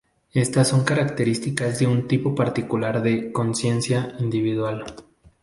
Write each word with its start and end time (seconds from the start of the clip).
Estas 0.33 0.69
son 0.69 0.83
características 0.83 1.77
de 1.77 1.85
un 1.85 2.07
tipo 2.07 2.33
particular 2.33 3.03
de 3.03 3.31
"conciencia" 3.31 4.15
individual. 4.17 4.83